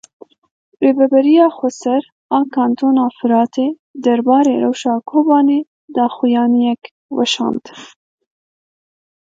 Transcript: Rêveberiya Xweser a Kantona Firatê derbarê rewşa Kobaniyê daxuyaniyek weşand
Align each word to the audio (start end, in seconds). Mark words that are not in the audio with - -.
Rêveberiya 0.83 1.45
Xweser 1.57 2.03
a 2.39 2.41
Kantona 2.55 3.05
Firatê 3.17 3.67
derbarê 4.03 4.55
rewşa 4.63 4.95
Kobaniyê 5.09 5.65
daxuyaniyek 5.95 6.81
weşand 7.15 7.63